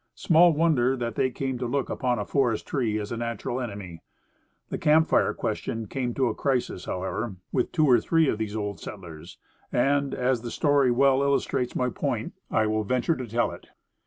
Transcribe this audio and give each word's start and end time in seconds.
Small 0.15 0.51
wonder 0.53 0.97
that 0.97 1.13
they 1.13 1.29
came 1.29 1.59
to 1.59 1.67
look 1.67 1.87
upon 1.91 2.17
a 2.17 2.25
forest 2.25 2.65
tree 2.65 2.97
as 2.97 3.11
a 3.11 3.17
natural 3.17 3.61
enemy. 3.61 4.01
The 4.69 4.79
camp 4.79 5.07
fire 5.09 5.31
question 5.31 5.85
came 5.85 6.15
to 6.15 6.25
a 6.25 6.33
crisis, 6.33 6.85
however, 6.85 7.35
with 7.51 7.71
two 7.71 7.85
or 7.87 7.99
three 7.99 8.27
of 8.27 8.39
these 8.39 8.55
old 8.55 8.79
settlers. 8.79 9.37
And, 9.71 10.15
as 10.15 10.41
the 10.41 10.49
story 10.49 10.89
well 10.89 11.21
illustrates 11.21 11.75
my 11.75 11.89
point, 11.91 12.33
I 12.49 12.65
will 12.65 12.83
venture 12.83 13.15
to 13.15 13.27
tell 13.27 13.51
it. 13.51 13.67